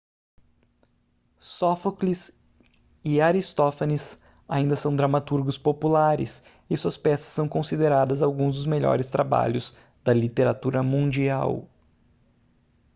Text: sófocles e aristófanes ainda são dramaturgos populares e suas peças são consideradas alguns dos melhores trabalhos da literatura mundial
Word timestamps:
sófocles 1.37 2.31
e 3.05 3.21
aristófanes 3.21 4.17
ainda 4.49 4.75
são 4.75 4.95
dramaturgos 4.95 5.59
populares 5.59 6.43
e 6.67 6.75
suas 6.75 6.97
peças 6.97 7.27
são 7.27 7.47
consideradas 7.47 8.23
alguns 8.23 8.55
dos 8.55 8.65
melhores 8.65 9.05
trabalhos 9.05 9.75
da 10.03 10.11
literatura 10.11 10.81
mundial 10.81 11.69